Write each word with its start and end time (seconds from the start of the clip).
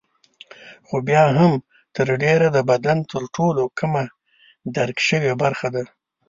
خو 0.87 0.95
بیا 1.07 1.23
هم 1.39 1.51
تر 1.95 2.07
ډېره 2.23 2.47
د 2.51 2.57
بدن 2.69 2.97
تر 3.11 3.23
ټولو 3.35 3.63
کمه 3.77 4.03
درک 4.75 4.97
شوې 5.07 5.33
برخه 5.41 5.67
ده. 5.75 5.83